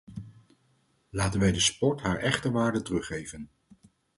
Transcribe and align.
Laten 1.09 1.39
wij 1.39 1.51
de 1.51 1.59
sport 1.59 2.01
haar 2.01 2.17
echte 2.17 2.51
waarde 2.51 2.81
teruggeven. 2.81 3.49